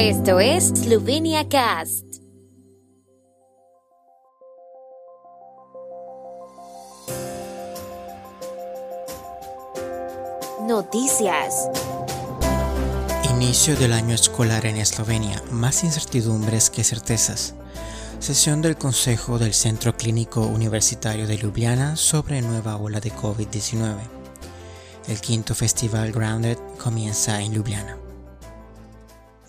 Esto 0.00 0.38
es 0.38 0.68
Slovenia 0.68 1.48
Cast. 1.48 2.04
Noticias. 10.68 11.68
Inicio 13.34 13.74
del 13.74 13.92
año 13.92 14.14
escolar 14.14 14.66
en 14.66 14.76
Eslovenia. 14.76 15.42
Más 15.50 15.82
incertidumbres 15.82 16.70
que 16.70 16.84
certezas. 16.84 17.56
Sesión 18.20 18.62
del 18.62 18.76
Consejo 18.76 19.40
del 19.40 19.52
Centro 19.52 19.96
Clínico 19.96 20.42
Universitario 20.42 21.26
de 21.26 21.38
Ljubljana 21.38 21.96
sobre 21.96 22.40
nueva 22.40 22.76
ola 22.76 23.00
de 23.00 23.12
COVID-19. 23.12 23.96
El 25.08 25.20
quinto 25.20 25.56
festival 25.56 26.12
Grounded 26.12 26.56
comienza 26.78 27.42
en 27.42 27.52
Ljubljana. 27.52 28.07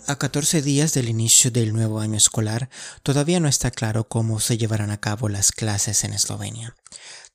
A 0.06 0.16
14 0.16 0.62
días 0.62 0.92
del 0.92 1.08
inicio 1.08 1.50
del 1.50 1.72
nuevo 1.72 2.00
año 2.00 2.16
escolar, 2.16 2.68
todavía 3.02 3.38
no 3.38 3.48
está 3.48 3.70
claro 3.70 4.08
cómo 4.08 4.40
se 4.40 4.58
llevarán 4.58 4.90
a 4.90 5.00
cabo 5.00 5.28
las 5.28 5.52
clases 5.52 6.04
en 6.04 6.12
Eslovenia. 6.12 6.74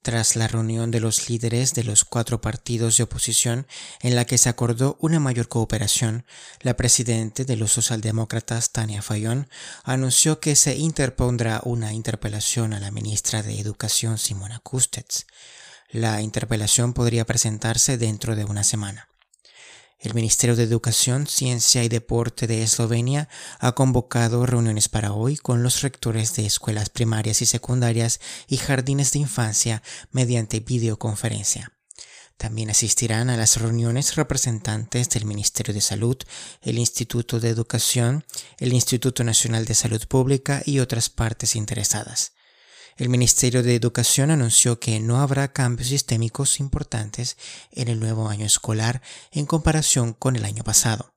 Tras 0.02 0.35
la 0.35 0.48
reunión 0.48 0.91
de 0.91 0.99
los 0.99 1.30
líderes 1.30 1.73
de 1.73 1.84
los 1.84 2.05
cuatro 2.05 2.41
partidos 2.41 2.98
de 2.98 3.03
oposición 3.03 3.66
en 4.02 4.16
la 4.16 4.25
que 4.25 4.38
se 4.38 4.49
acordó 4.49 4.98
una 4.99 5.20
mayor 5.20 5.48
cooperación, 5.48 6.25
la 6.62 6.75
presidenta 6.75 7.44
de 7.44 7.55
los 7.55 7.72
socialdemócratas, 7.72 8.72
Tania 8.72 9.02
Fayón, 9.02 9.50
anunció 9.84 10.39
que 10.39 10.55
se 10.55 10.75
interpondrá 10.75 11.61
una 11.63 11.94
interpelación 11.94 12.73
a 12.73 12.80
la 12.80 12.91
ministra 12.91 13.41
de 13.41 13.59
Educación, 13.59 14.17
Simona 14.17 14.59
Kustets. 14.59 15.25
La 15.89 16.22
interpelación 16.22 16.94
podría 16.94 17.25
presentarse 17.25 17.97
dentro 17.97 18.36
de 18.36 18.45
una 18.45 18.63
semana. 18.63 19.08
El 19.99 20.13
Ministerio 20.13 20.55
de 20.55 20.63
Educación, 20.63 21.26
Ciencia 21.26 21.84
y 21.84 21.90
Deporte 21.90 22.48
de 22.48 22.62
Eslovenia 22.62 23.30
ha 23.59 23.73
convocado 23.73 24.45
reuniones 24.45 24.89
para 24.89 25.14
hoy 25.14 25.38
con 25.38 25.64
los 25.64 25.81
rectores 25.81 26.36
de 26.36 26.45
escuelas 26.45 26.89
primarias 26.89 27.42
y 27.42 27.45
secundarias 27.45 28.19
y 28.47 28.58
jardines 28.58 29.14
de 29.14 29.19
infancia 29.19 29.81
mediante 30.11 30.59
videoconferencia. 30.59 31.72
También 32.38 32.69
asistirán 32.69 33.30
a 33.30 33.38
las 33.38 33.58
reuniones 33.58 34.16
representantes 34.16 35.09
del 35.09 35.25
Ministerio 35.25 35.73
de 35.73 35.81
Salud, 35.81 36.17
el 36.62 36.78
Instituto 36.78 37.39
de 37.39 37.50
Educación, 37.50 38.25
el 38.59 38.73
Instituto 38.73 39.23
Nacional 39.23 39.66
de 39.66 39.73
Salud 39.73 40.06
Pública 40.08 40.62
y 40.66 40.80
otras 40.80 41.09
partes 41.09 41.56
interesadas. 41.56 42.34
El 42.97 43.09
Ministerio 43.09 43.61
de 43.61 43.75
Educación 43.75 44.31
anunció 44.31 44.79
que 44.79 45.01
no 45.01 45.19
habrá 45.19 45.51
cambios 45.51 45.89
sistémicos 45.89 46.61
importantes 46.61 47.35
en 47.73 47.89
el 47.89 47.99
nuevo 47.99 48.29
año 48.29 48.45
escolar 48.45 49.01
en 49.33 49.45
comparación 49.45 50.13
con 50.13 50.38
el 50.38 50.45
año 50.45 50.63
pasado. 50.63 51.13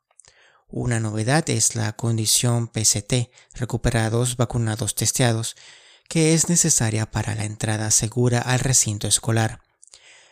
Una 0.67 0.99
novedad 0.99 1.49
es 1.49 1.77
la 1.77 1.93
condición 1.93 2.67
PCT, 2.67 3.31
recuperados, 3.55 4.37
vacunados, 4.37 4.97
testeados, 4.97 5.55
que 6.09 6.35
es 6.35 6.49
necesaria 6.49 7.13
para 7.13 7.37
la 7.37 7.45
entrada 7.45 7.93
segura 7.93 8.41
al 8.41 8.59
recinto 8.59 9.07
escolar. 9.07 9.61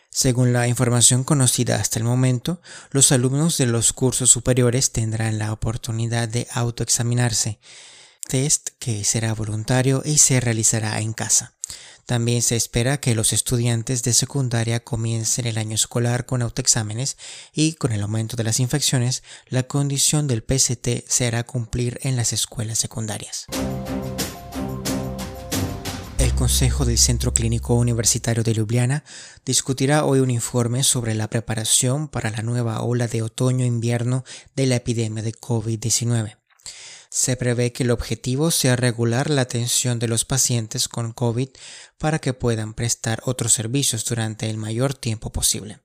Según 0.09 0.51
la 0.51 0.67
información 0.67 1.23
conocida 1.23 1.77
hasta 1.77 1.97
el 1.97 2.03
momento, 2.03 2.61
los 2.91 3.13
alumnos 3.13 3.57
de 3.57 3.67
los 3.67 3.93
cursos 3.93 4.29
superiores 4.29 4.91
tendrán 4.91 5.39
la 5.39 5.53
oportunidad 5.53 6.27
de 6.27 6.45
autoexaminarse 6.51 7.61
test 8.27 8.69
que 8.79 9.03
será 9.03 9.33
voluntario 9.33 10.01
y 10.05 10.17
se 10.17 10.39
realizará 10.39 10.99
en 10.99 11.13
casa. 11.13 11.55
También 12.05 12.41
se 12.41 12.55
espera 12.55 13.01
que 13.01 13.15
los 13.15 13.33
estudiantes 13.33 14.01
de 14.01 14.13
secundaria 14.13 14.81
comiencen 14.81 15.45
el 15.45 15.57
año 15.57 15.75
escolar 15.75 16.25
con 16.25 16.41
autoexámenes 16.41 17.17
y 17.51 17.73
con 17.73 17.91
el 17.91 18.01
aumento 18.01 18.37
de 18.37 18.45
las 18.45 18.61
infecciones, 18.61 19.23
la 19.47 19.63
condición 19.63 20.25
del 20.25 20.41
PCT 20.41 21.05
se 21.05 21.27
hará 21.27 21.43
cumplir 21.43 21.99
en 22.03 22.15
las 22.15 22.31
escuelas 22.31 22.77
secundarias. 22.77 23.45
El 26.17 26.33
Consejo 26.33 26.85
del 26.85 26.97
Centro 26.97 27.33
Clínico 27.33 27.75
Universitario 27.75 28.43
de 28.43 28.53
Ljubljana 28.53 29.03
discutirá 29.45 30.05
hoy 30.05 30.19
un 30.19 30.29
informe 30.29 30.83
sobre 30.83 31.13
la 31.13 31.29
preparación 31.29 32.07
para 32.07 32.29
la 32.29 32.41
nueva 32.41 32.81
ola 32.83 33.07
de 33.07 33.21
otoño-invierno 33.21 34.23
de 34.55 34.67
la 34.67 34.75
epidemia 34.77 35.23
de 35.23 35.33
COVID-19. 35.33 36.37
Se 37.19 37.35
prevé 37.35 37.73
que 37.73 37.81
el 37.81 37.89
objetivo 37.89 38.51
sea 38.51 38.75
regular 38.75 39.31
la 39.31 39.41
atención 39.41 39.97
de 39.97 40.07
los 40.07 40.23
pacientes 40.23 40.87
con 40.87 41.13
COVID 41.13 41.49
para 41.97 42.19
que 42.19 42.35
puedan 42.35 42.75
prestar 42.75 43.23
otros 43.25 43.53
servicios 43.53 44.05
durante 44.05 44.47
el 44.51 44.57
mayor 44.57 44.93
tiempo 44.93 45.31
posible. 45.31 45.79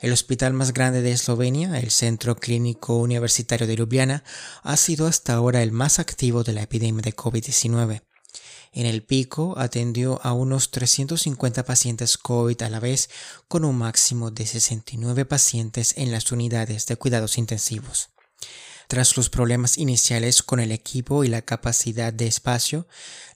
El 0.00 0.12
hospital 0.12 0.52
más 0.52 0.74
grande 0.74 1.00
de 1.00 1.12
Eslovenia, 1.12 1.80
el 1.80 1.90
Centro 1.90 2.36
Clínico 2.36 2.98
Universitario 2.98 3.66
de 3.66 3.74
Ljubljana, 3.74 4.22
ha 4.62 4.76
sido 4.76 5.06
hasta 5.06 5.32
ahora 5.32 5.62
el 5.62 5.72
más 5.72 5.98
activo 5.98 6.44
de 6.44 6.52
la 6.52 6.64
epidemia 6.64 7.00
de 7.00 7.16
COVID-19. 7.16 8.02
En 8.72 8.84
el 8.84 9.02
pico 9.02 9.54
atendió 9.56 10.20
a 10.24 10.34
unos 10.34 10.70
350 10.72 11.64
pacientes 11.64 12.18
COVID 12.18 12.60
a 12.60 12.68
la 12.68 12.80
vez, 12.80 13.08
con 13.48 13.64
un 13.64 13.78
máximo 13.78 14.30
de 14.30 14.44
69 14.44 15.24
pacientes 15.24 15.94
en 15.96 16.12
las 16.12 16.30
unidades 16.32 16.84
de 16.84 16.96
cuidados 16.96 17.38
intensivos. 17.38 18.10
Tras 18.88 19.16
los 19.16 19.30
problemas 19.30 19.78
iniciales 19.78 20.42
con 20.42 20.60
el 20.60 20.70
equipo 20.70 21.24
y 21.24 21.28
la 21.28 21.42
capacidad 21.42 22.12
de 22.12 22.26
espacio, 22.26 22.86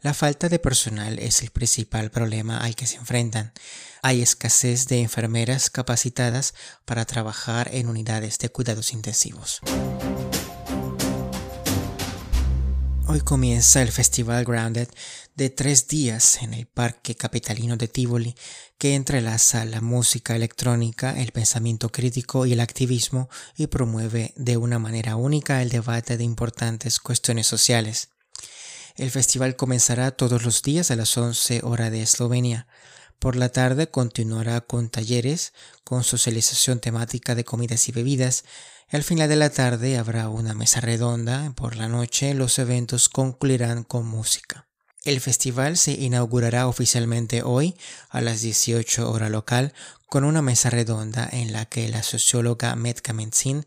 la 0.00 0.14
falta 0.14 0.48
de 0.48 0.60
personal 0.60 1.18
es 1.18 1.42
el 1.42 1.50
principal 1.50 2.10
problema 2.10 2.58
al 2.58 2.76
que 2.76 2.86
se 2.86 2.96
enfrentan. 2.96 3.52
Hay 4.02 4.22
escasez 4.22 4.86
de 4.86 5.00
enfermeras 5.00 5.68
capacitadas 5.68 6.54
para 6.84 7.04
trabajar 7.04 7.68
en 7.74 7.88
unidades 7.88 8.38
de 8.38 8.48
cuidados 8.48 8.92
intensivos. 8.92 9.60
Hoy 13.12 13.22
comienza 13.22 13.82
el 13.82 13.90
Festival 13.90 14.44
Grounded 14.44 14.86
de 15.34 15.50
tres 15.50 15.88
días 15.88 16.40
en 16.42 16.54
el 16.54 16.66
Parque 16.66 17.16
Capitalino 17.16 17.76
de 17.76 17.88
Tivoli 17.88 18.36
que 18.78 18.94
entrelaza 18.94 19.64
la 19.64 19.80
música 19.80 20.36
electrónica, 20.36 21.18
el 21.18 21.32
pensamiento 21.32 21.88
crítico 21.88 22.46
y 22.46 22.52
el 22.52 22.60
activismo 22.60 23.28
y 23.56 23.66
promueve 23.66 24.32
de 24.36 24.58
una 24.58 24.78
manera 24.78 25.16
única 25.16 25.60
el 25.60 25.70
debate 25.70 26.18
de 26.18 26.22
importantes 26.22 27.00
cuestiones 27.00 27.48
sociales. 27.48 28.10
El 28.94 29.10
festival 29.10 29.56
comenzará 29.56 30.12
todos 30.12 30.44
los 30.44 30.62
días 30.62 30.92
a 30.92 30.96
las 30.96 31.18
11 31.18 31.62
horas 31.64 31.90
de 31.90 32.02
Eslovenia. 32.02 32.68
Por 33.20 33.36
la 33.36 33.50
tarde 33.50 33.90
continuará 33.90 34.62
con 34.62 34.88
talleres, 34.88 35.52
con 35.84 36.04
socialización 36.04 36.80
temática 36.80 37.34
de 37.34 37.44
comidas 37.44 37.86
y 37.88 37.92
bebidas, 37.92 38.44
al 38.88 39.04
final 39.04 39.28
de 39.28 39.36
la 39.36 39.50
tarde 39.50 39.98
habrá 39.98 40.30
una 40.30 40.54
mesa 40.54 40.80
redonda. 40.80 41.52
Por 41.54 41.76
la 41.76 41.86
noche 41.86 42.32
los 42.32 42.58
eventos 42.58 43.10
concluirán 43.10 43.84
con 43.84 44.06
música. 44.06 44.66
El 45.04 45.20
festival 45.20 45.76
se 45.76 45.92
inaugurará 45.92 46.66
oficialmente 46.66 47.42
hoy 47.42 47.76
a 48.08 48.22
las 48.22 48.40
18 48.40 49.10
horas 49.10 49.30
local 49.30 49.74
con 50.08 50.24
una 50.24 50.40
mesa 50.40 50.70
redonda 50.70 51.28
en 51.30 51.52
la 51.52 51.66
que 51.66 51.90
la 51.90 52.02
socióloga 52.02 52.74
Metka 52.74 53.12
Menzin, 53.12 53.66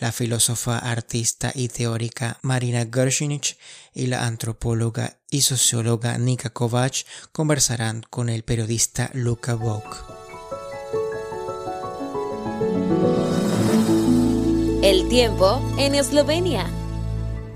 la 0.00 0.12
filósofa, 0.12 0.78
artista 0.78 1.52
y 1.54 1.68
teórica 1.68 2.38
Marina 2.42 2.86
Gershunich 2.92 3.58
y 3.94 4.06
la 4.06 4.26
antropóloga 4.26 5.18
y 5.30 5.42
socióloga 5.42 6.18
Nika 6.18 6.50
Kovac 6.50 7.04
conversarán 7.32 8.02
con 8.08 8.28
el 8.28 8.42
periodista 8.42 9.10
Luka 9.12 9.54
Vok. 9.54 10.04
El 14.82 15.08
tiempo 15.08 15.62
en 15.78 15.94
Eslovenia. 15.94 16.79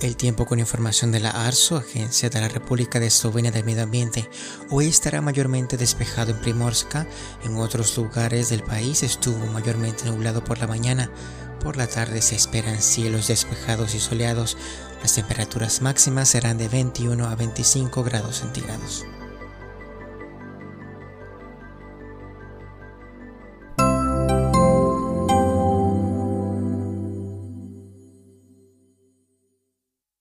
El 0.00 0.16
tiempo 0.16 0.44
con 0.44 0.59
información 0.59 1.12
de 1.12 1.21
la 1.21 1.31
ARSO, 1.31 1.77
Agencia 1.77 2.28
de 2.28 2.41
la 2.41 2.49
República 2.49 3.00
de 3.00 3.06
Eslovenia 3.06 3.50
del 3.50 3.65
Medio 3.65 3.84
Ambiente. 3.84 4.28
Hoy 4.71 4.88
estará 4.88 5.21
mayormente 5.21 5.77
despejado 5.77 6.32
en 6.32 6.41
Primorska. 6.41 7.06
En 7.44 7.56
otros 7.56 7.97
lugares 7.97 8.50
del 8.50 8.62
país 8.62 9.03
estuvo 9.03 9.47
mayormente 9.47 10.04
nublado 10.04 10.43
por 10.43 10.59
la 10.59 10.66
mañana. 10.66 11.10
Por 11.60 11.77
la 11.77 11.87
tarde 11.87 12.21
se 12.21 12.34
esperan 12.34 12.83
cielos 12.83 13.28
despejados 13.28 13.95
y 13.95 14.01
soleados. 14.01 14.59
Las 15.01 15.15
temperaturas 15.15 15.80
máximas 15.80 16.28
serán 16.28 16.59
de 16.59 16.69
21 16.69 17.27
a 17.27 17.34
25 17.34 18.03
grados 18.03 18.39
centígrados. 18.39 19.07